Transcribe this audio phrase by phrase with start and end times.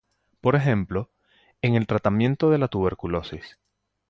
[0.41, 1.11] Por ejemplo,
[1.61, 3.59] en el tratamiento de la tuberculosis.